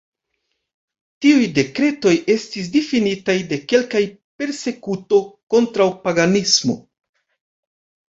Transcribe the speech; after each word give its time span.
Tiuj 1.23 1.41
dekretoj 1.57 2.13
estis 2.35 2.69
difinitaj 2.75 3.35
de 3.51 3.59
kelkaj 3.73 4.01
Persekuto 4.41 5.19
kontraŭ 5.55 5.87
paganismo. 6.07 6.79